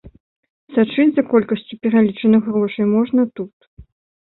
Сачыць 0.77 1.13
за 1.17 1.23
колькасцю 1.35 1.73
пералічаных 1.85 2.43
грошай 2.57 2.85
можна 2.97 3.21
тут. 3.39 3.71